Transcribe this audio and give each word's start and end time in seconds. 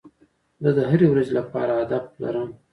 زه 0.63 0.69
د 0.77 0.79
هري 0.89 1.07
ورځي 1.09 1.33
لپاره 1.39 1.71
هدف 1.81 2.05
لرم. 2.23 2.49